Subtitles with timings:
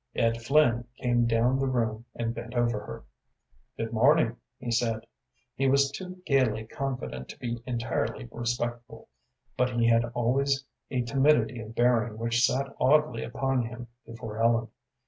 [0.15, 3.03] Ed Flynn came down the room and bent over her.
[3.77, 5.05] "Good morning," he said.
[5.53, 9.09] He was too gayly confident to be entirely respectful,
[9.55, 14.69] but he had always a timidity of bearing which sat oddly upon him before Ellen.